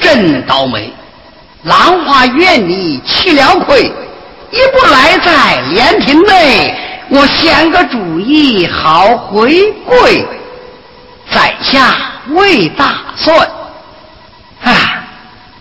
[0.00, 0.92] 真倒霉。
[1.64, 3.92] 兰花院里吃了亏，
[4.50, 6.74] 一不赖在莲亭内。
[7.10, 10.26] 我想个主意好回归，
[11.32, 11.96] 在下
[12.28, 13.38] 魏大算。
[14.62, 15.02] 啊，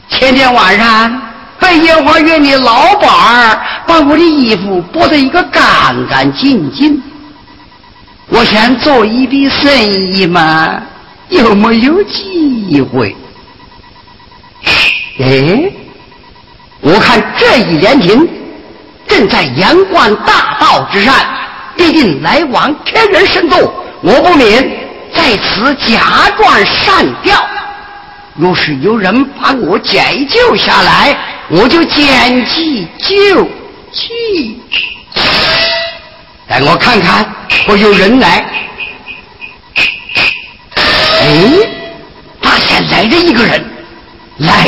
[0.09, 1.21] 前天晚上
[1.59, 7.01] 被烟花院的老板儿把我的衣服剥得一个干干净净。
[8.29, 9.71] 我想做一笔生
[10.11, 10.81] 意嘛，
[11.29, 13.15] 有没有机会？
[15.19, 15.71] 哎，
[16.81, 18.27] 我看这一连亭
[19.07, 21.15] 正在阳关大道之上，
[21.75, 23.57] 必定来往天人甚多。
[24.01, 24.61] 我不免
[25.15, 27.35] 在此假装上吊。
[28.35, 31.17] 若是有人把我解救下来，
[31.49, 33.43] 我就捡起救
[33.91, 34.59] 去。
[36.47, 37.25] 带我看看，
[37.67, 38.45] 我有人来。
[41.19, 41.49] 哎，
[42.39, 43.65] 发现来了一个人，
[44.37, 44.67] 来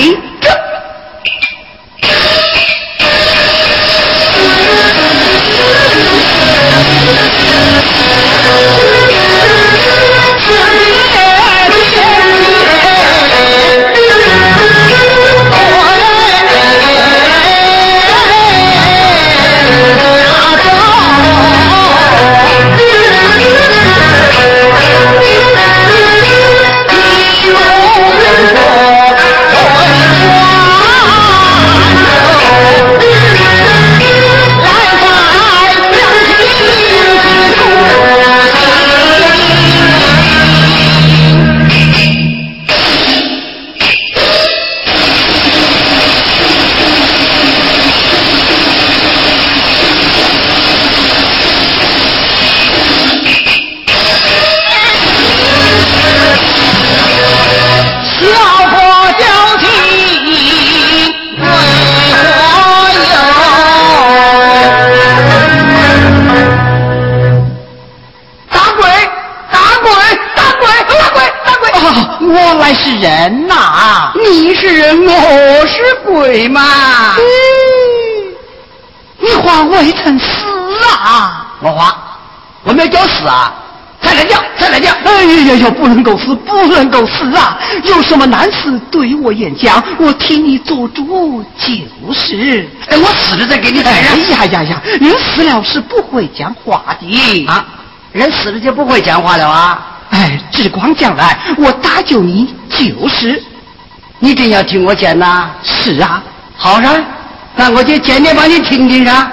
[76.30, 76.62] 是鬼嘛？
[79.20, 80.26] 你话未曾死
[81.04, 81.48] 啊？
[81.60, 81.98] 我话，
[82.64, 83.52] 我没有叫死啊！
[84.02, 84.92] 再来叫，再来叫！
[85.04, 87.58] 哎呀呀，不能够死，不能够死啊！
[87.84, 92.70] 有什么难事对我演讲，我替你做主就是。
[92.88, 94.14] 哎，我死了再给你抬上。
[94.14, 97.66] 哎呀呀呀，人死了是不会讲话的啊！
[98.14, 99.86] 人死了就不会讲话了啊！
[100.12, 103.44] 哎，只光将来我搭救你就是，
[104.20, 105.50] 你真要听我讲呐？
[105.64, 106.22] 是啊，
[106.58, 107.04] 好噻，
[107.56, 109.32] 那我就讲点帮你听听噻。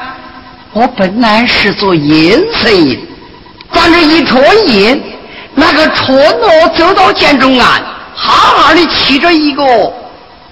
[0.73, 2.99] 我本来是做盐生意，
[3.71, 5.01] 反正一ထွက်盐，
[5.55, 7.83] 那个车诺走到建中岸，
[8.15, 9.65] 好好的骑着一个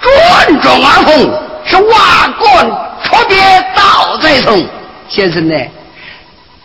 [0.01, 1.31] 转转二红，
[1.65, 2.67] 是瓦管
[3.05, 3.37] 车别
[3.77, 4.67] 倒在从。
[5.09, 5.55] 先生呢，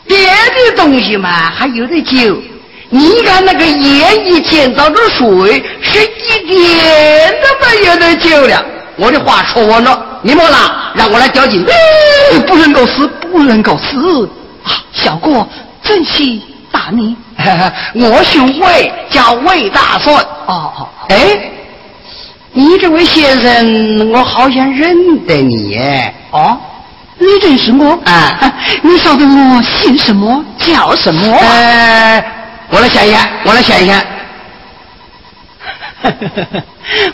[0.08, 2.42] 别的东西嘛还有得救。
[2.92, 8.66] 你看那个盐一天遭着水，是一点都没有得救了。
[8.96, 11.64] 我的话说完了，你莫拉，让我来交警。
[12.48, 14.28] 不能够死，不能够死
[14.64, 14.72] 啊！
[14.92, 15.48] 小郭，
[15.84, 16.42] 正西
[16.72, 17.16] 打你。
[17.96, 20.16] 我姓魏，叫魏大顺。
[20.48, 21.40] 哦哦，哎，
[22.52, 26.14] 你这位先生，我好像认得你耶。
[26.32, 26.58] 哦，
[27.20, 27.98] 你认识我？
[28.04, 31.38] 啊， 你晓得我姓什么，叫什么？
[31.38, 32.26] 呃。
[32.72, 34.04] 我来想一下，我来想一下。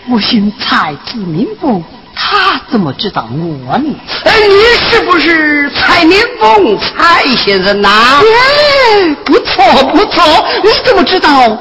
[0.10, 1.84] 我姓蔡，字明凤，
[2.16, 3.96] 他怎么知道我呢？
[4.26, 7.90] 哎，你是不是蔡明凤，蔡先生呐？
[8.22, 10.24] 哎，不错不错，
[10.64, 11.58] 你怎么知道？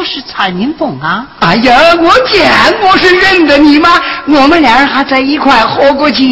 [0.00, 1.26] 我是蔡明凤啊！
[1.40, 2.50] 哎呀，我见
[2.80, 3.90] 不是认得你吗？
[4.28, 6.24] 我们俩人还在一块喝过酒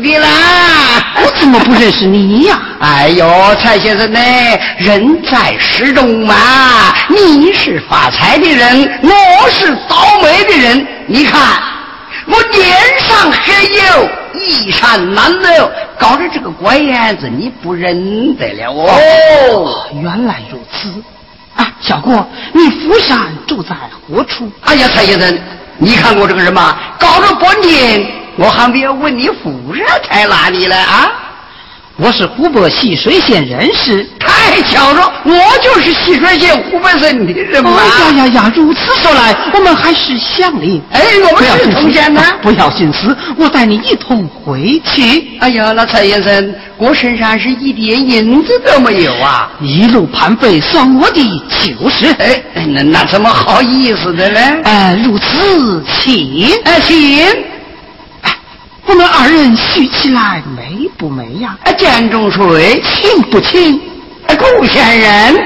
[0.00, 0.26] 的啦！
[1.22, 2.58] 我怎么不认识你呀？
[2.80, 4.18] 哎呦，蔡先生呢？
[4.78, 6.34] 人在诗中嘛。
[7.10, 10.86] 你是发财的人，我是倒霉的人。
[11.06, 11.42] 你看，
[12.24, 15.68] 我脸上黑油衣衫褴褛，
[15.98, 19.68] 搞得这个怪样子，你不认得了哦？
[20.02, 20.88] 原来如此。
[21.56, 24.50] 啊小郭，你府上住在何处？
[24.62, 25.38] 哎呀，蔡先生，
[25.78, 28.06] 你看过这个人吗，搞了半天，
[28.36, 31.10] 我还没有问你府上在哪里呢啊？
[32.02, 34.08] 我是湖北浠水县人士。
[34.18, 35.32] 太巧了，我
[35.62, 37.70] 就是浠水县湖北省的人嘛。
[37.72, 38.52] 呀呀呀！
[38.56, 40.80] 如此说来，我们还是乡邻。
[40.90, 42.22] 哎，我们是同乡呢。
[42.40, 45.38] 不要心思，我带你一同回去。
[45.40, 49.50] 哎呀，那蔡先生，我身上是一点银子都没有啊！
[49.60, 52.06] 一路盘费，算我的就是。
[52.14, 54.40] 哎，那那怎么好意思的呢？
[54.64, 57.26] 哎，如此，请，哎，请。
[58.90, 61.56] 我们二人许起来美不美呀？
[61.62, 63.80] 哎，见中水，亲不亲？
[64.26, 65.36] 哎，顾先人，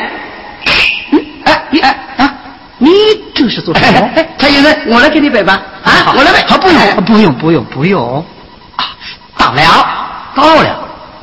[1.44, 2.34] 哎，你哎啊，
[2.78, 2.90] 你
[3.34, 4.10] 这是做什么？
[4.38, 5.60] 蔡先生，我来给你背吧。
[5.82, 6.38] 啊，我来背。
[6.38, 8.24] 啊，不用，不用，不用，不用。
[8.76, 8.84] 啊，
[9.36, 9.62] 到了，
[10.34, 10.78] 到了，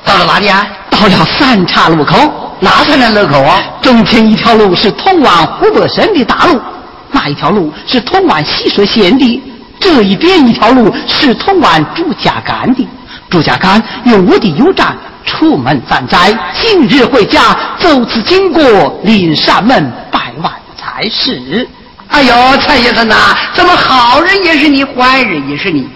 [0.06, 0.68] 到了哪里啊？
[0.92, 2.56] 到了三岔路口。
[2.60, 3.64] 哪三岔路口啊？
[3.82, 6.62] 中间一条路是通往湖北省的大路，
[7.10, 9.44] 那一条路是通往浠水县的。
[9.82, 12.88] 这一边一条路是通往朱家干的，
[13.30, 14.96] 朱家干有我的油站
[15.26, 18.62] 出门犯灾，今日回家，走此经过
[19.04, 21.68] 临山门拜完才是。
[22.10, 23.16] 哎呦，蔡先生呐，
[23.54, 25.90] 怎么好人也是你，坏人也是你？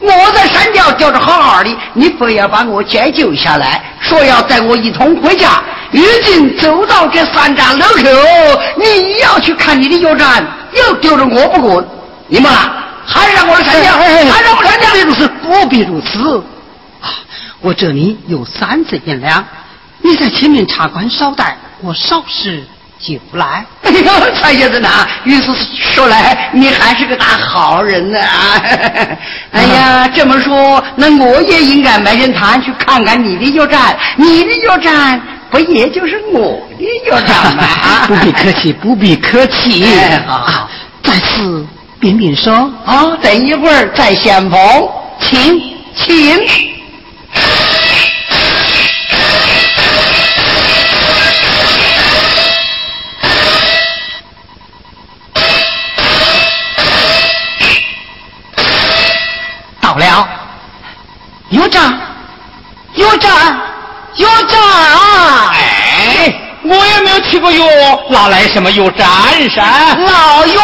[0.00, 5.62] 我在山脚吊着好好的，你非要把我解救下来，说要带我一同回家。
[5.90, 8.02] 如今走到这三站路口，
[8.76, 11.84] 你要去看你的油站，又丢着我不管，
[12.28, 12.50] 你们。
[13.12, 16.42] 还让我来参加，还让我参加，不必如此，不必如此。
[17.60, 19.44] 我这里有三子银两，
[20.00, 22.64] 你在前面茶馆稍待，我稍事
[22.98, 23.64] 就来。
[23.82, 25.52] 哎呦，蔡先生呐，于是
[25.94, 28.18] 说来，你还是个大好人呢。
[29.52, 35.20] 哎呀，这么说，那我也应该买点炭去看看你的药站，你的药站
[35.50, 37.64] 不也就是我的药站吗？
[38.06, 39.84] 不必客气，不必客气。
[40.26, 40.68] 好，
[41.02, 41.66] 在此。
[42.00, 42.54] 禀禀说
[42.86, 44.58] 啊，等一会儿在先锋，
[45.20, 45.60] 请
[45.94, 46.38] 请。
[59.78, 60.26] 到了，
[61.50, 62.00] 有账，
[62.94, 63.30] 有账，
[64.16, 64.58] 有账。
[65.52, 66.46] 哎。
[66.62, 67.64] 我也没有提过药，
[68.10, 69.08] 哪来什么有站
[69.48, 69.96] 噻？
[69.96, 70.62] 老药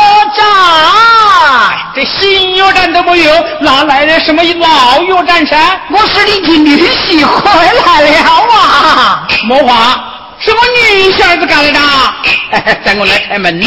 [2.06, 5.56] 新药站都没有，哪来的什么老药站噻？
[5.90, 8.08] 我是你的女婿回来了
[8.52, 9.26] 啊！
[9.44, 10.00] 莫话，
[10.38, 11.80] 什么女婿儿子干的。
[12.84, 13.60] 等我来开门。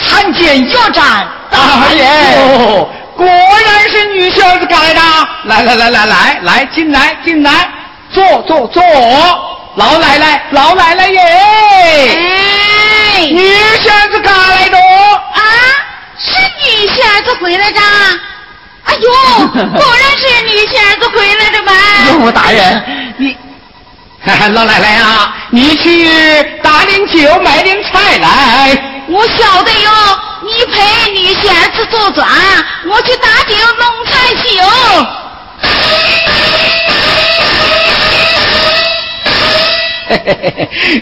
[0.00, 2.04] 参见药站大爷。
[2.36, 5.00] 哦，果然是女婿儿子干的。
[5.44, 7.68] 来来来来来来，进来进来。
[8.12, 8.82] 坐坐坐，
[9.76, 11.20] 老奶奶，老奶奶耶！
[11.20, 12.16] 哎，
[13.28, 13.46] 女
[13.82, 15.40] 仙子赶来的啊，
[16.18, 16.30] 是
[16.64, 17.80] 女仙子回来的。
[18.84, 19.10] 哎呦，
[19.54, 21.72] 果然是女仙子回来的嘛！
[22.24, 23.36] 哟，大人，你，
[24.52, 28.82] 老奶奶啊，你去打点酒，买点菜来。
[29.08, 29.90] 我晓得哟，
[30.42, 32.26] 你陪女仙子坐庄，
[32.90, 34.12] 我去打酒弄菜
[34.42, 34.48] 酒。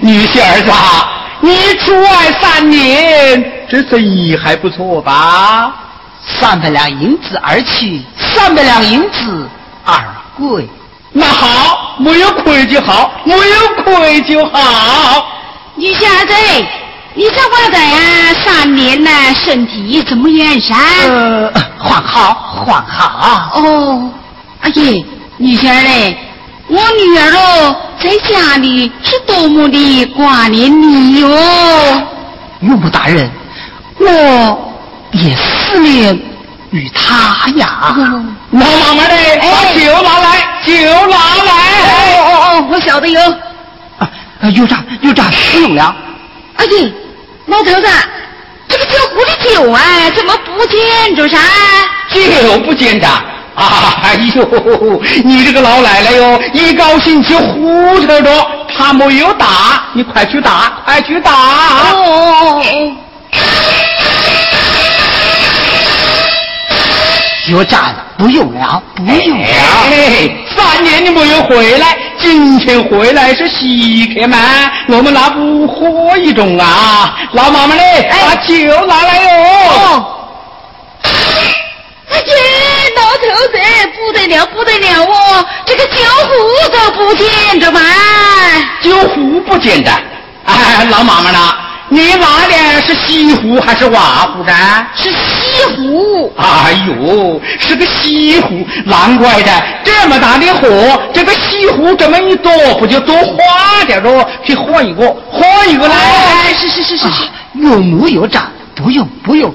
[0.01, 0.71] 女婿儿子，
[1.41, 5.73] 你出外三年，这生意还不错吧？
[6.41, 9.49] 三百两银子而去，三百两银子
[9.85, 9.95] 而
[10.37, 10.69] 归。
[11.13, 15.27] 那好，没有亏就好，没有亏就好。
[15.77, 16.35] 女婿儿子，
[17.15, 19.11] 你这娃子呀，三年呢，
[19.45, 20.75] 身体怎么样噻？
[21.09, 23.61] 呃，还好，还好。
[23.61, 24.11] 哦，
[24.63, 26.19] 阿姨，女婿儿嘞。
[26.69, 31.29] 我女儿哦，在家里是多么的挂念你哟！
[32.61, 33.31] 岳母大人，
[33.99, 34.75] 我
[35.13, 36.15] 也思念
[36.71, 37.95] 与他呀。
[38.51, 40.73] 老妈妈的，把酒拿来，酒
[41.07, 41.51] 拿来。
[41.87, 43.21] 哦哦哦，我晓得哟。
[43.99, 44.11] 啊，
[44.55, 45.97] 有账有账，不用了。
[46.57, 46.71] 哎呀，
[47.47, 47.89] 老头子，
[48.69, 49.81] 这个酒壶的酒啊，
[50.15, 51.39] 怎么不见着噻？
[52.13, 53.09] 酒不见着。
[54.03, 58.47] 哎呦，你这个老奶奶哟，一高兴就胡扯着，
[58.77, 61.33] 他没有打，你快去打，快去打！
[61.93, 62.63] 哦，
[67.49, 69.47] 有账了，不用了，不用了。
[70.57, 74.39] 三年你没有回来，今天回来是稀客嘛，
[74.87, 77.17] 我们那不喝一盅啊？
[77.33, 78.55] 老妈妈嘞，把酒
[78.87, 80.15] 拿来哟。
[83.09, 83.59] 老头子
[83.97, 85.47] 不得了，不得了哦！
[85.65, 85.97] 这个酒
[86.27, 86.35] 壶
[86.71, 87.81] 都不见着嘛，
[88.83, 89.91] 酒壶不见着。
[90.45, 91.39] 哎，老妈妈呢？
[91.89, 94.53] 你拿的是西湖还是瓦湖呢？
[94.95, 96.31] 是西湖。
[96.37, 99.51] 哎呦，是个西湖，难怪的，
[99.83, 104.23] 这么大的河，这个西湖这么一多，不就多花点喽？
[104.45, 105.95] 去喝一个，喝一个来。
[105.95, 107.09] 哎，是是是是，
[107.55, 109.51] 有木有账，不用不用，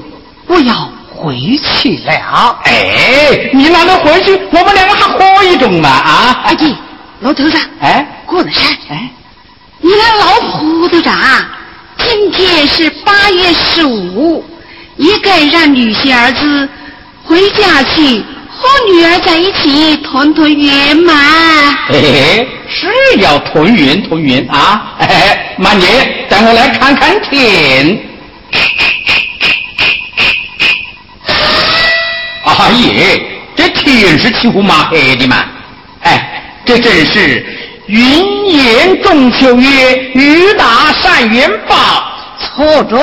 [0.48, 0.90] 我要
[1.24, 2.60] 回去了。
[2.66, 4.38] 哎，你哪能回去？
[4.52, 6.42] 我们两个还喝一盅嘛啊！
[6.44, 6.76] 阿弟，
[7.22, 8.70] 老头子，哎，过了山。
[8.90, 9.10] 哎，
[9.80, 11.14] 你那老糊涂账。
[11.98, 14.44] 今天是八月十五，
[14.98, 16.68] 也该让女婿儿子
[17.24, 21.14] 回家去和女儿在一起团团圆嘛。
[21.88, 24.96] 哎，是要团圆团圆啊！
[25.00, 27.98] 哎，慢点，带我来看看天。
[32.54, 33.22] 阿爷，
[33.56, 35.44] 这天是漆糊麻黑的嘛？
[36.02, 37.46] 哎，这真是。
[37.88, 41.76] 云言中秋月，雨打山云报。
[42.40, 42.98] 错着，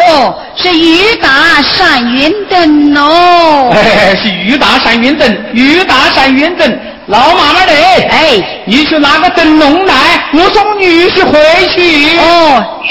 [0.57, 3.71] 是雨打山云灯哦。
[3.75, 6.79] 哎，是雨打山云灯，雨打山云灯。
[7.07, 9.95] 老妈妈的，哎，你去拿个灯笼来，
[10.33, 11.39] 我送女婿回
[11.75, 12.19] 去。
[12.19, 12.83] 哦。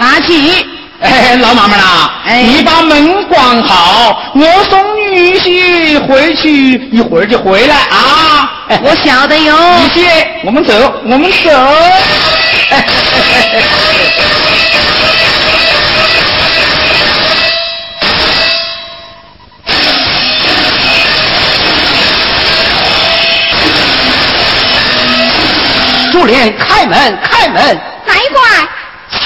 [0.00, 0.66] 拿起。
[1.02, 4.78] 哎，老妈妈啦，你把门关好，我送
[5.12, 8.50] 女婿回去，一会儿就回来啊！
[8.82, 9.54] 我晓得哟。
[9.78, 10.06] 女婿，
[10.44, 11.50] 我们走，我们走。
[12.70, 12.76] 主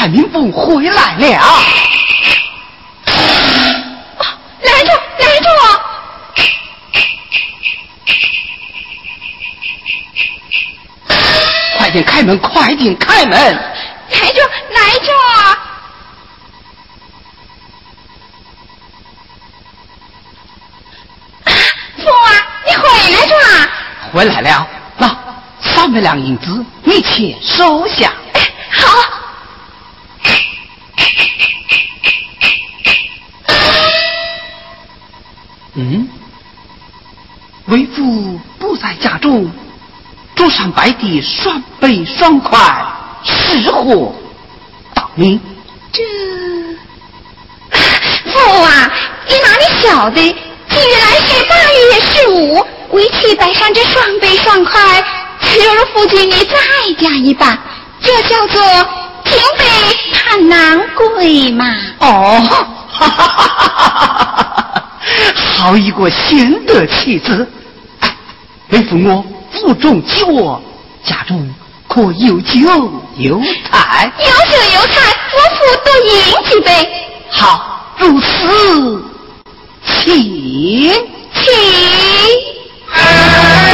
[0.04, 1.26] 蔡明凤回来了，
[4.60, 5.48] 来着，来着！
[11.78, 13.38] 快点开门，快点开门！
[14.10, 14.42] 来着，
[14.74, 15.10] 来着！
[21.96, 22.28] 父啊，
[22.66, 23.34] 你回来着？
[24.12, 24.68] 回来了，
[24.98, 25.16] 那
[25.62, 28.12] 三百两银子，你且收下。
[39.24, 39.50] 中，
[40.36, 42.58] 桌上摆的双杯双筷，
[43.24, 44.12] 是何
[44.92, 45.40] 道理？
[45.90, 46.02] 这
[48.30, 48.92] 父啊，
[49.26, 50.20] 你哪里晓得？
[50.68, 55.02] 今日来是八月十五，为妻摆上这双杯双筷，
[55.40, 56.56] 今日父亲你再
[57.00, 57.58] 加一半，
[58.02, 58.62] 这叫做
[59.24, 59.64] 平辈
[60.12, 61.64] 盼难归嘛。
[62.00, 62.42] 哦，
[62.92, 64.84] 哈哈哈哈哈哈！
[65.56, 67.50] 好一个贤德妻子！
[68.70, 70.60] 哎，为父我负重饥饿，
[71.04, 71.54] 家中
[71.86, 72.58] 可有酒
[73.16, 73.40] 有
[73.70, 74.10] 菜？
[74.18, 74.94] 有酒有菜，
[75.34, 76.12] 我父多饮
[76.50, 76.68] 几杯。
[77.30, 78.24] 好，如此，
[79.84, 80.12] 请
[81.34, 81.42] 请。
[82.90, 83.73] 腹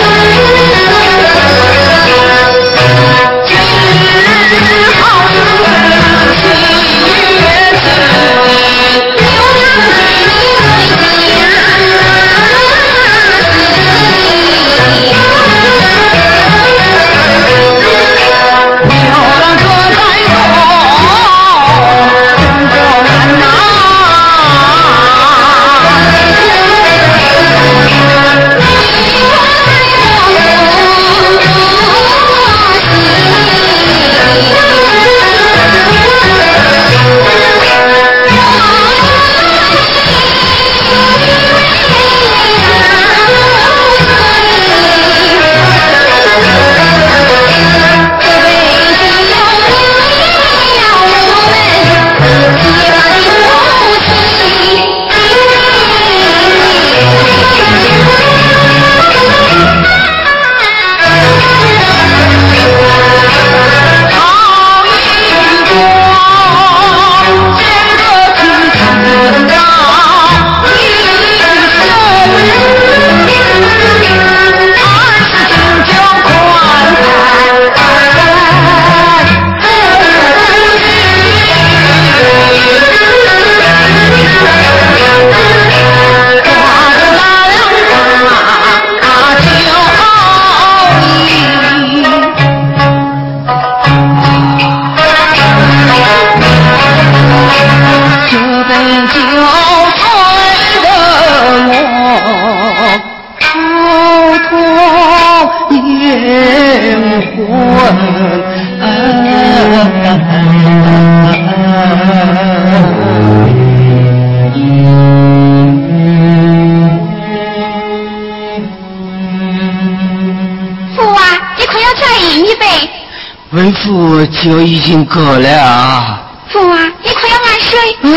[124.42, 126.22] 就已经够了啊！
[126.50, 127.78] 父啊，你快要安睡。
[128.02, 128.08] 呃，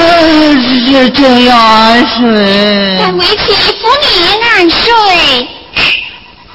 [0.90, 2.98] 这这要安睡。
[3.00, 4.08] 但为妻扶你
[4.42, 5.48] 安睡。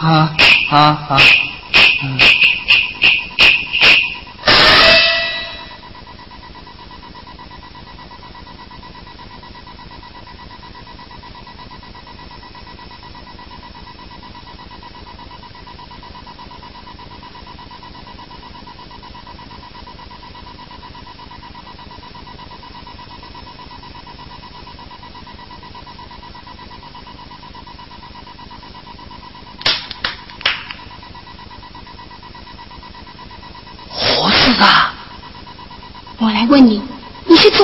[0.01, 0.31] 啊
[0.71, 0.77] 啊
[1.09, 1.17] 啊！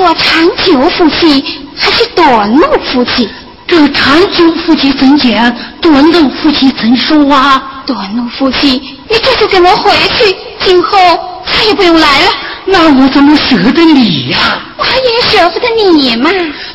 [0.04, 1.42] 做长久夫妻
[1.74, 3.26] 还是短路夫妻？
[3.66, 5.50] 这长久夫妻怎讲？
[5.80, 7.82] 短路夫妻怎说啊？
[7.86, 8.72] 短路夫妻，
[9.08, 10.98] 你这就跟我回去，今后
[11.46, 12.28] 再也不用来了。
[12.66, 14.60] 那我怎么舍得你呀？
[14.76, 16.30] 我也舍不得你嘛。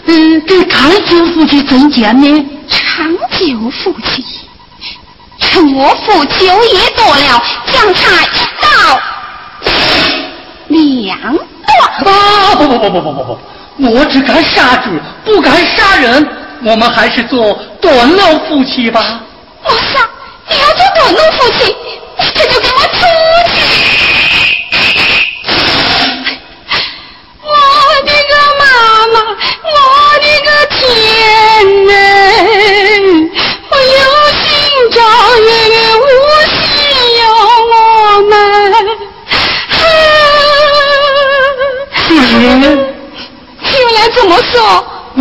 [0.08, 2.46] 嗯，这长久夫妻怎讲呢？
[2.68, 3.08] 长
[3.38, 4.26] 久夫妻，
[5.38, 9.00] 趁我父酒也多了，将差一道
[10.70, 11.38] 两。
[11.84, 12.56] 啊！
[12.56, 13.38] 不不不不不不不！
[13.96, 14.90] 我只敢杀猪，
[15.24, 16.28] 不敢杀人。
[16.64, 19.22] 我们还是做短路夫妻吧。
[19.64, 20.06] 我操！
[20.50, 21.76] 你要做短路夫妻，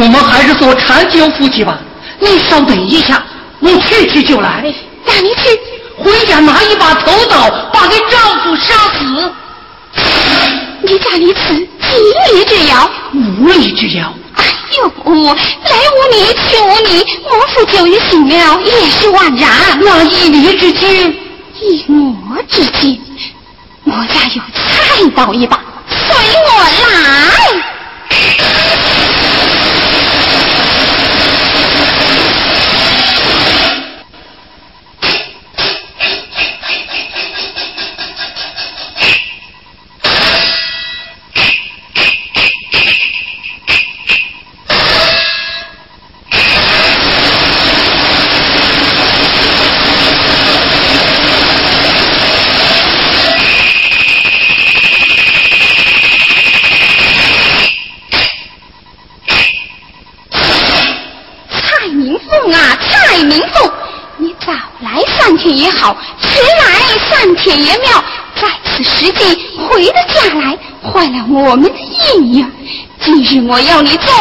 [0.01, 1.77] 我们还是做长久夫妻吧。
[2.21, 3.21] 你稍等一下，
[3.59, 4.73] 我去去就来。
[5.05, 5.59] 那你去
[5.97, 9.33] 回家拿一把头刀，把你丈夫杀死。
[10.83, 11.67] 你家里此几
[12.33, 12.89] 里之遥？
[13.13, 14.15] 五里之遥。
[14.37, 14.45] 哎
[14.79, 19.81] 呦，来无你去无你，我父久于醒了，也是枉然。
[19.81, 21.13] 那一里之间，
[21.61, 22.97] 一魔之间，
[23.83, 25.61] 我家有菜刀一把。
[25.91, 27.69] 随我来。
[65.51, 68.05] 也好，迟来三天也妙。
[68.41, 72.53] 在此时机回了家来，坏了我们的姻缘。
[73.01, 74.18] 今日我要你做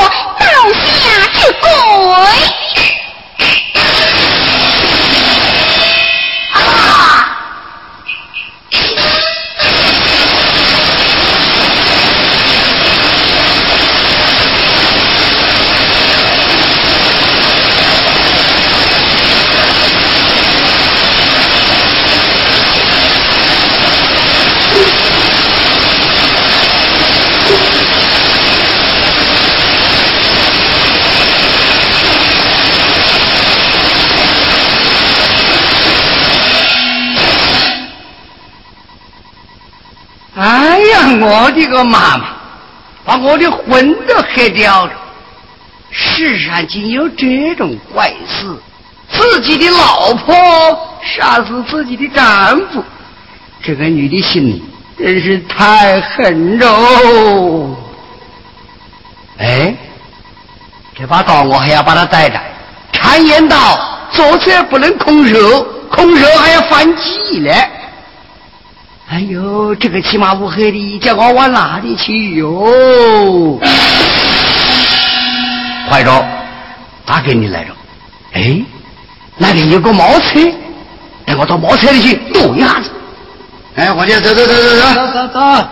[41.22, 42.26] 我的个妈妈，
[43.06, 44.92] 把我的魂都黑掉了！
[45.92, 48.46] 世上竟有这种怪事！
[49.10, 50.36] 自己的老婆
[51.02, 52.84] 杀死自己的丈夫，
[53.64, 54.62] 这个女的心
[54.98, 57.76] 真是太狠喽！
[59.38, 59.74] 哎，
[60.98, 62.38] 这把刀我还要把它带着。
[62.92, 63.80] 常言道，
[64.12, 67.70] 做贼不能空手，空手还要反击嘞。
[69.10, 73.58] 哎呦，这个骑马乌黑的，叫我往哪里去哟？
[75.88, 76.26] 快着，
[77.06, 77.72] 打给你来着。
[78.34, 78.62] 哎，
[79.38, 80.54] 那里有个茅厕，
[81.26, 82.90] 带我到茅厕里去躲一下子。
[83.76, 85.68] 哎，伙计，走走走走走走走。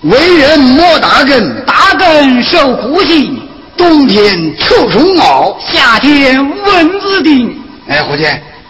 [0.00, 3.38] 为人莫打根，打根受苦心。
[3.76, 7.54] 冬天臭虫咬，夏天蚊子叮。
[7.88, 8.26] 哎，伙计，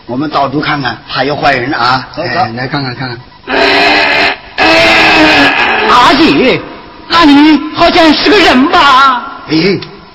[0.07, 2.09] 我们到处看看，怕有坏人啊。
[2.12, 3.18] 走走，来看看看看。
[5.90, 6.61] 阿姐，
[7.09, 9.24] 那你好像是个人吧？
[9.50, 9.57] 哎，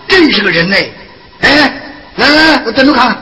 [0.08, 0.76] 真是个人呢！
[1.42, 1.72] 哎，
[2.16, 3.16] 来来来，我等着看。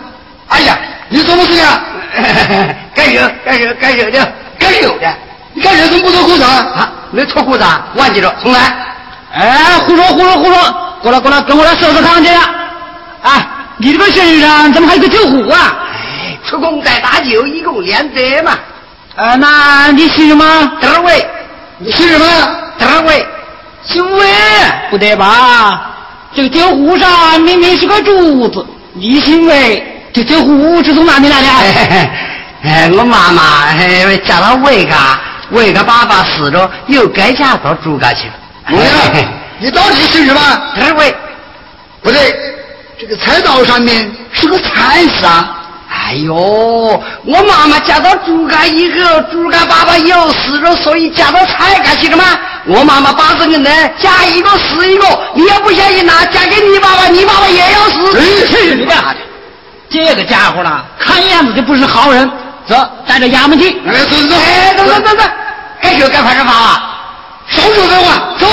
[0.49, 0.77] 哎呀，
[1.09, 1.81] 你什么事呀？
[2.93, 5.13] 该有该有该有的，该有的。
[5.53, 6.91] 你看这怎么不脱裤子啊？
[7.11, 7.63] 没脱裤子，
[7.95, 8.59] 忘记了，重来。
[9.33, 10.75] 哎，胡说胡说胡说！
[11.01, 12.29] 过来过来，跟我来收拾看去。
[13.21, 15.75] 啊，你这个身上怎么还有个酒壶啊？
[15.91, 18.57] 哎，出工在大酒，一共两百嘛。
[19.15, 20.71] 呃，那你姓什么？
[20.81, 21.25] 德伟。
[21.77, 22.25] 你姓什么？
[22.77, 23.25] 德伟。
[23.83, 24.25] 姓魏？
[24.89, 25.91] 不对吧？
[26.33, 32.09] 这个酒壶上明明是个柱子，你姓魏，这酒壶是从哪里来的？
[32.69, 35.17] 哎，我妈妈哎嫁到魏家，
[35.51, 38.33] 魏家爸爸死了，又改嫁到朱家去了。
[38.71, 39.25] 我呀，
[39.59, 40.41] 你到底姓什么？
[40.75, 41.15] 德伟。
[42.01, 42.35] 不对，
[42.99, 45.61] 这个菜刀上面是个菜字啊。
[46.05, 52.23] 哎呦，我妈妈嫁到猪家以后，猪家爸爸又死了，所以嫁到菜家去了吗？
[52.67, 55.05] 我妈妈八字硬的，嫁一个死一个。
[55.33, 58.13] 你要不相信那嫁给你爸爸，你爸爸也要死。
[58.47, 59.19] 去你干啥去！
[59.89, 62.29] 这个家伙呢，看样子就不是好人。
[62.67, 62.75] 走，
[63.07, 63.69] 带着衙门去。
[63.87, 65.23] 哎，走走走，哎，走走走走，
[65.81, 66.97] 该说该发就发啊，
[67.47, 68.47] 少说废话，走。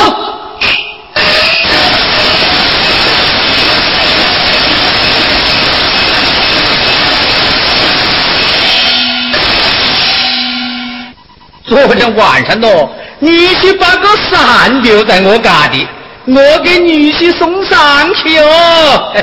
[11.73, 12.87] 昨天晚上喏，
[13.19, 15.89] 女婿把个伞留在我家里，
[16.27, 19.15] 我给女婿送上去哦。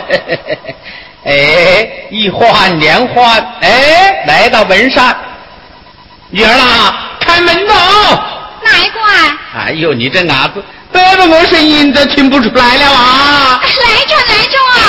[1.26, 5.16] 哎，一环两环，哎，来到门上，
[6.32, 7.74] 女儿啦，开门喽！
[8.64, 9.38] 哪一关？
[9.56, 13.62] 哎呦，你这伢子，伯伯我声音都听不出来了啊！
[13.62, 14.82] 来着来着啊！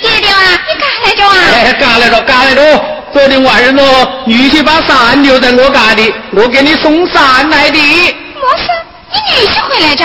[0.00, 1.30] 爹爹啊，你干来着啊？
[1.46, 3.01] 哎，干来着，干来着。
[3.12, 7.78] 昨天晚上哦，女婿把伞留在我家里，我给你送伞来的。
[7.78, 8.70] 没事，
[9.12, 10.04] 你女婿回来着？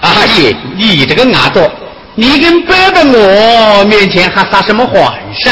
[0.00, 1.70] 阿姨，你这个伢子，
[2.16, 5.50] 你跟伯伯我面前还撒什么谎噻？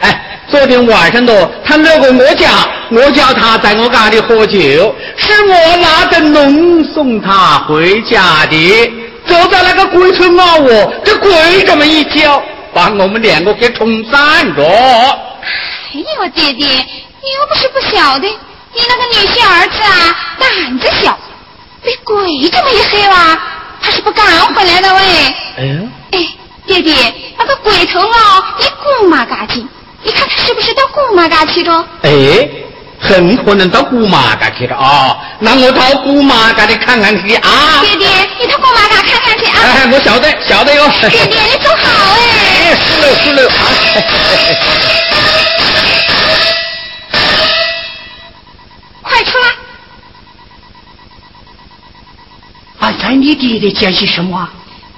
[0.00, 2.48] 哎，昨天晚上喏，他来过我家，
[2.90, 8.92] 我叫他在我家里喝酒，是我拿灯笼送他回家的。
[9.26, 11.30] 走到那个鬼村老窝，这鬼
[11.66, 14.62] 这么一叫，把我们两个给冲散着。
[15.94, 21.16] 哎呦，爹爹，你又不是不晓得，你那个女婿儿子啊，胆子小，
[21.82, 23.38] 被鬼这么一黑哇，
[23.80, 25.00] 他是不敢回来的喂。
[25.56, 26.28] 哎哎，
[26.66, 29.64] 爹爹，那个鬼头哦，你姑妈家去，
[30.02, 31.86] 你看他是不是到姑妈家去了？
[32.02, 32.10] 哎，
[33.00, 35.16] 很可能到姑妈家去了啊！
[35.38, 37.80] 那我到姑妈家里看看去啊！
[37.82, 38.08] 爹爹，
[38.40, 39.60] 你到姑妈家看看去啊！
[39.62, 40.88] 哎，我晓得，晓得哟。
[41.08, 42.18] 爹爹，你走好哎！
[42.64, 43.52] 哎，是了，是了啊！
[49.02, 49.44] 快 出来！
[52.80, 54.48] 刚才你弟弟讲些什么？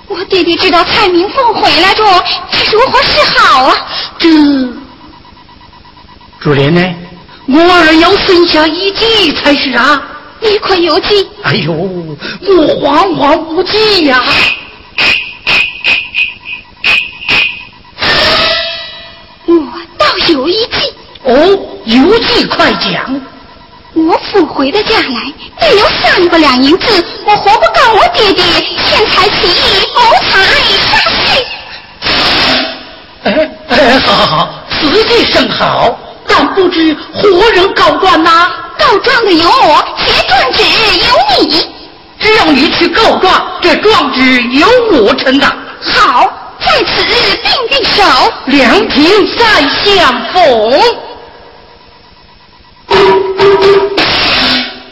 [0.06, 3.74] 我弟弟知道蔡明凤回来着，这如何是好啊？
[4.16, 4.28] 这
[6.38, 6.94] 主人呢？
[7.48, 10.00] 我儿要生下一计才是啊！
[10.40, 11.28] 你快有计！
[11.42, 12.16] 哎呦，我
[12.80, 14.22] 惶惶无计呀！
[19.46, 19.54] 我
[19.98, 20.94] 倒有一计。
[21.24, 23.20] 哦，有计快讲。
[23.96, 30.36] 我府回的家来，得有三百两银子，我活不告我爹爹骗财起意，谋财
[30.84, 31.42] 杀婿。
[33.24, 38.50] 哎哎，好好好，此计甚好，但不知何人告状呐？
[38.78, 40.62] 告状的有我，写状纸
[40.98, 41.66] 有你。
[42.20, 45.50] 只要你去告状，这状纸由我承担。
[45.80, 46.30] 好，
[46.60, 47.02] 在此
[47.42, 48.04] 并并手，
[48.44, 50.82] 良平再相逢。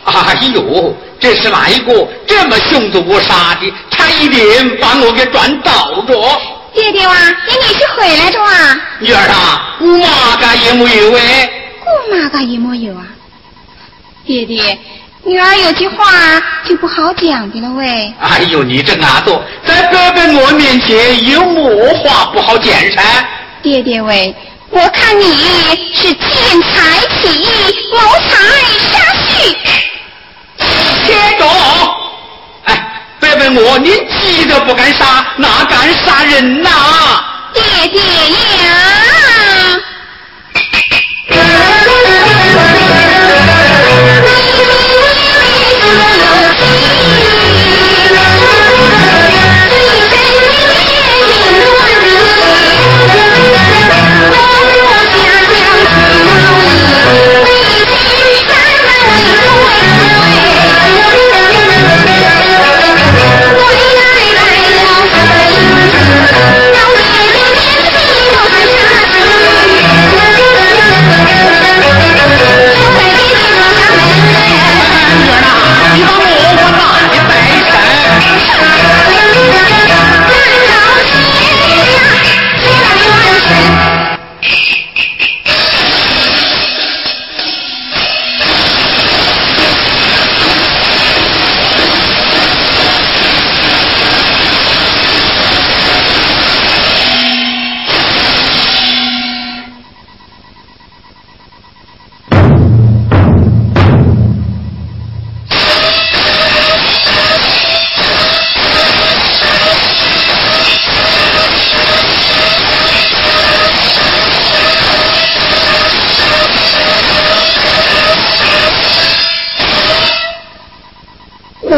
[0.04, 6.40] 哎呦，这是哪一个这么凶毒无杀的，差一点把我给转倒着？
[6.74, 7.14] 爹爹啊，
[7.46, 8.80] 你女婿回来着啊？
[8.98, 11.50] 女儿啊，姑妈家也没有哎。
[11.80, 13.06] 姑妈家也没有啊？
[14.26, 14.78] 爹爹，
[15.24, 16.04] 女儿有句话
[16.68, 18.12] 就不好讲的了喂。
[18.20, 23.02] 哎呦，你这伢子，在哥哥我面前有么话不好讲噻？
[23.62, 24.34] 爹爹喂。
[24.70, 25.24] 我看你
[25.94, 27.46] 是见财起意，
[27.92, 27.98] 谋
[28.28, 28.32] 财
[28.90, 28.98] 杀
[29.28, 29.56] 婿。
[31.06, 31.46] 天狗，
[32.64, 36.70] 哎，别问我，你急着不敢杀，哪敢杀人呐？
[37.52, 39.23] 爹爹呀！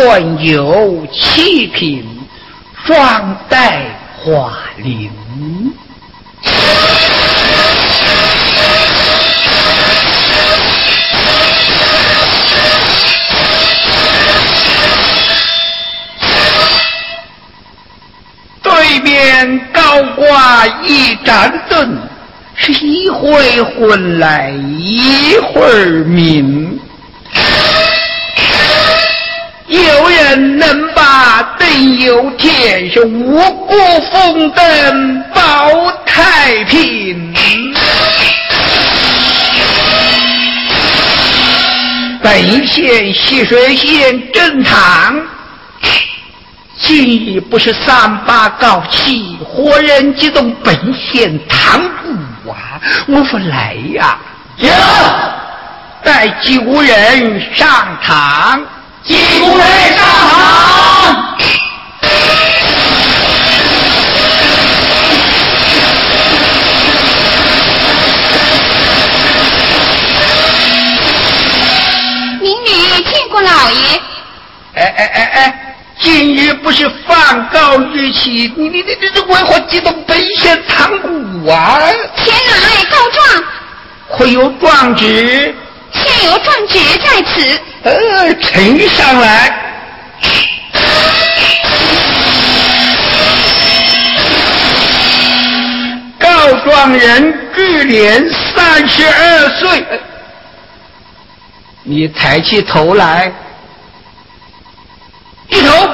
[0.06, 2.06] 混有七品，
[2.84, 3.82] 双带
[4.16, 5.10] 花翎。
[18.62, 21.98] 对面高挂一盏灯，
[22.54, 26.78] 是一会昏来一会儿明。
[29.68, 33.74] 有人能把灯有天，是五谷
[34.12, 37.34] 丰登保太平。
[42.22, 45.16] 本县溪水县正堂，
[46.78, 51.80] 今已不是三八高七，活人激动本县堂
[52.44, 52.80] 鼓啊！
[53.08, 54.16] 我说来呀，
[54.58, 54.70] 有，
[56.04, 57.68] 带几无人上
[58.00, 58.64] 堂。
[59.06, 59.66] 几户人
[59.96, 61.36] 上好。
[72.40, 72.68] 民女
[73.04, 74.00] 见过老爷。
[74.74, 81.80] 哎哎哎哎，今日不是放告日期，你你你你为何激动奔现堂屋啊？
[82.16, 83.44] 前来告状。
[84.08, 85.54] 会有状纸？
[85.92, 87.60] 现有状纸在此。
[87.86, 89.54] 呃，呈上来。
[96.18, 99.86] 告状人智莲，三十二岁。
[101.84, 103.32] 你抬起头来，
[105.48, 105.88] 低头。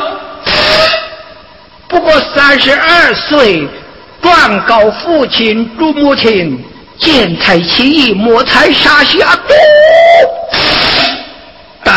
[1.88, 3.68] 不过三十二岁，
[4.22, 6.59] 状告父亲、朱母亲
[6.98, 9.38] 见财起意，谋财杀下。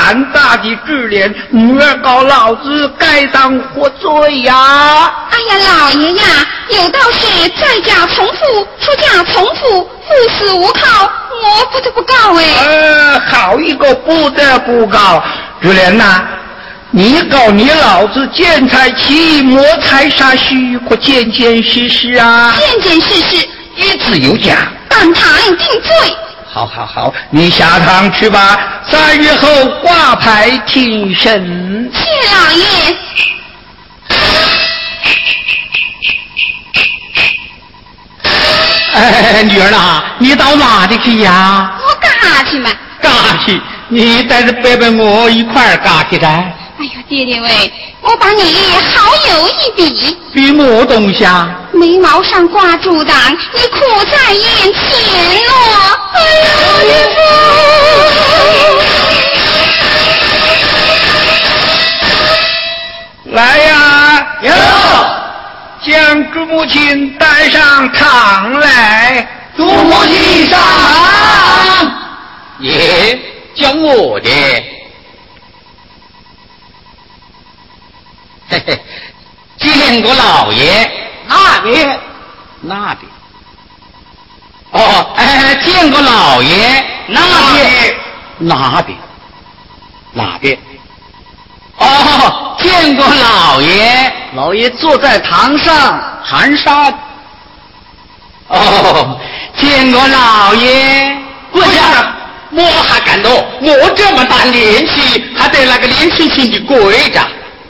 [0.06, 5.12] 胆大的智莲，女儿告老子该当何罪呀！
[5.32, 6.24] 哎呀，老爷呀，
[6.70, 11.10] 有道是在家从父，出嫁从父，父死无靠，
[11.42, 12.44] 我不得不告哎。
[12.68, 15.24] 呃，好一个不得不告！
[15.60, 16.24] 智莲呐，
[16.92, 22.54] 你告你老子见财起意，谋财杀须，可见见实实啊？
[22.60, 26.16] 见见实实，一字有假，当堂定罪。
[26.56, 28.58] 好好好，你下堂去吧，
[28.90, 31.92] 三日后挂牌听审。
[31.94, 32.00] 谢
[32.34, 32.98] 老爷。
[38.94, 41.74] 哎，女儿呐，你到哪里去呀？
[41.86, 42.72] 我干啥去嘛？
[43.02, 43.12] 干
[43.46, 43.62] 去？
[43.90, 46.26] 你带着伯伯我一块儿干去噻？
[46.80, 48.42] 哎呀，爹爹喂，我把你
[48.96, 50.18] 好友一比。
[50.34, 51.54] 比么东西啊？
[51.74, 53.14] 眉毛上挂珠档，
[53.54, 54.80] 你苦在眼前
[55.50, 55.85] 咯。
[66.16, 69.28] 将朱母亲带上堂来。
[69.58, 71.92] 朱母亲上堂。
[72.60, 73.20] 耶，
[73.54, 74.30] 叫我的。
[78.48, 78.82] 嘿嘿，
[79.58, 80.90] 见过老爷，
[81.28, 82.00] 那边，
[82.62, 83.12] 那边。
[84.72, 87.20] 哦，哎，见过老爷，那
[87.54, 87.96] 边，
[88.38, 88.98] 哪边？
[90.14, 90.58] 哪边？
[91.78, 96.94] 哦，见过老爷，老爷坐在堂上，寒沙。
[98.48, 99.20] 哦，
[99.58, 101.18] 见过老爷，
[101.52, 102.14] 跪下。
[102.52, 103.46] 我还敢动？
[103.60, 107.20] 我这么大年纪，还得那个年轻轻的跪着。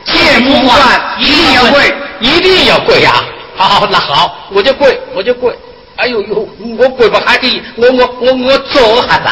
[0.05, 3.13] 见不惯，一定要跪，一定要跪呀！
[3.57, 5.51] 好，那好，我就跪，我就跪。
[5.95, 9.27] 哎呦呦，我跪不下去，我我我我坐下子。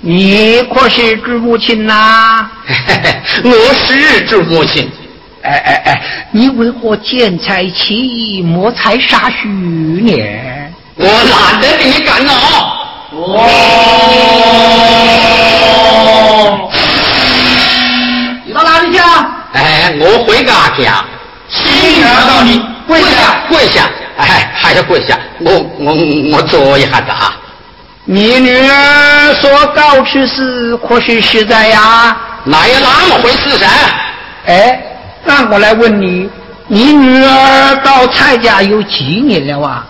[0.00, 2.48] 你可是朱母亲呐？
[3.42, 4.90] 我是朱母亲。
[5.42, 10.12] 哎哎哎，你为何见财起意，谋财杀须呢？
[10.96, 12.32] 我懒得跟你干了。
[13.12, 13.48] 哦。
[18.52, 19.28] 到哪里去啊？
[19.54, 21.04] 哎，我回家去啊。
[21.48, 21.62] 请
[21.98, 23.88] 女儿到你跪下，跪下。
[24.18, 25.18] 哎，还要跪下。
[25.40, 25.94] 我我
[26.32, 27.34] 我坐一下子啊。
[28.08, 32.16] 你女儿说告之事可是实在呀？
[32.44, 33.66] 哪有那么回事噻？
[34.46, 34.80] 哎，
[35.24, 36.30] 那我来问你，
[36.68, 39.84] 你女儿到蔡家有几年了啊？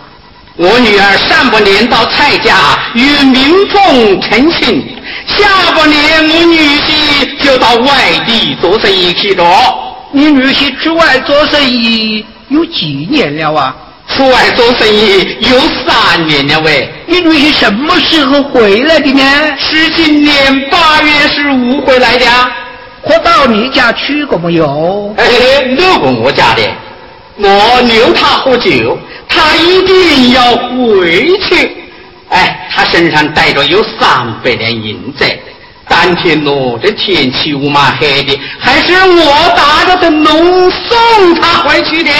[0.55, 2.55] 我女儿上半年到蔡家
[2.95, 9.45] 与明凤成亲，下半年我女婿就到外地做生意去了。
[10.11, 13.75] 你女婿出外做生意有几年了啊？
[14.17, 16.91] 出外做生意有三年了喂。
[17.05, 19.21] 你女婿什么时候回来的呢？
[19.59, 22.25] 是今年八月十五回来的。
[23.07, 25.13] 可到你家去过没有？
[25.17, 26.63] 哎，路过我家的，
[27.37, 28.97] 我留他喝酒，
[29.29, 31.77] 他一定要回去。
[32.29, 35.23] 哎，他身上带着有三百两银子。
[35.87, 42.11] 当天喏，这天气乌麻黑的，还是我打着灯笼送他回去的。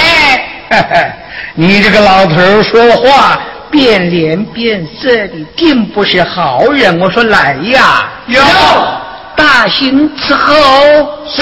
[1.55, 6.99] 你这个老头说话变脸变色的，并不是好人。
[6.99, 8.41] 我说来呀，有
[9.35, 10.55] 大刑伺候。
[11.27, 11.41] 是。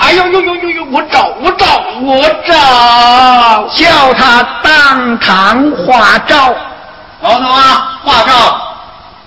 [0.00, 0.84] 哎呦呦呦呦呦！
[0.90, 6.54] 我找我找我找，叫他当堂画照。
[7.20, 8.60] 老头啊，画照，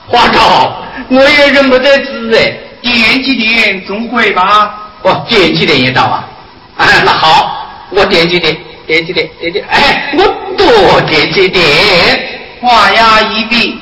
[0.07, 0.73] 画照，
[1.09, 2.57] 我也认不得字哎。
[2.81, 4.75] 点几点总会吧？
[5.03, 6.23] 哦，点几点也到啊？
[6.77, 8.57] 哎，那好，我点几点？
[8.87, 9.29] 点几点？
[9.39, 9.59] 点几？
[9.69, 10.25] 哎，我
[10.57, 11.63] 多点几点？
[12.61, 13.79] 画押一笔，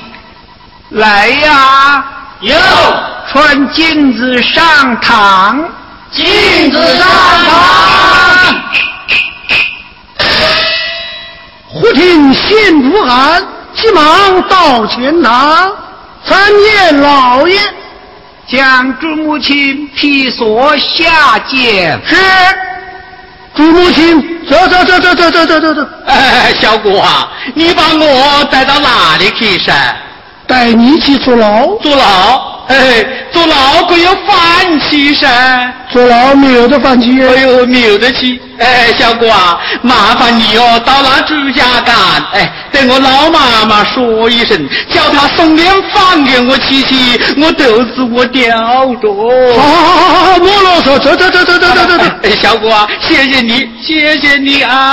[0.90, 2.04] 来呀，
[2.40, 2.56] 有
[3.30, 5.62] 穿镜子上堂。
[6.12, 8.54] 镜子上堂，
[11.68, 15.70] 忽听县主喊，急忙到前堂，
[16.26, 17.60] 参见老爷，
[18.50, 22.00] 将朱母亲披锁下监。
[22.04, 22.16] 是，
[23.54, 25.88] 朱母亲，走走走走走走走走走。
[26.06, 29.72] 哎，小姑啊，你把我带到哪里去噻？
[30.50, 31.68] 带你去坐牢？
[31.80, 32.50] 坐牢？
[32.66, 35.28] 哎，坐牢可有饭吃噻？
[35.92, 37.08] 坐牢没有的饭吃？
[37.08, 38.38] 哎呦，没有的吃。
[38.58, 41.96] 哎，小哥啊，麻烦你哦，到那朱家干，
[42.32, 46.94] 哎，对我老妈妈说一声，叫她送点饭给我吃吃，
[47.40, 48.44] 我肚子我吊
[48.96, 49.08] 着。
[49.56, 52.30] 好好好好好，莫啰嗦，走走走走走走走走。
[52.40, 54.88] 小哥啊，谢谢你，谢谢你啊。